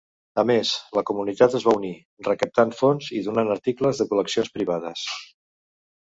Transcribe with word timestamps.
A 0.43 0.43
més, 0.51 0.69
la 0.99 1.03
comunitat 1.09 1.57
es 1.59 1.67
va 1.67 1.75
unir, 1.79 1.91
recaptant 2.29 2.73
fons 2.81 3.11
i 3.19 3.23
donant 3.29 3.53
articles 3.59 4.03
de 4.03 4.09
col·leccions 4.15 4.53
privades. 4.59 5.07